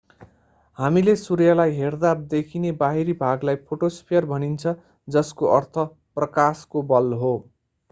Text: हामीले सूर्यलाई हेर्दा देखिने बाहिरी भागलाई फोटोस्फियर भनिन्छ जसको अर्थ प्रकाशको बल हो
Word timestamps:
हामीले 0.77 1.13
सूर्यलाई 1.23 1.75
हेर्दा 1.75 2.13
देखिने 2.31 2.71
बाहिरी 2.79 3.15
भागलाई 3.21 3.61
फोटोस्फियर 3.69 4.29
भनिन्छ 4.33 4.75
जसको 5.11 5.53
अर्थ 5.61 5.87
प्रकाशको 6.21 6.87
बल 6.95 7.17
हो 7.25 7.35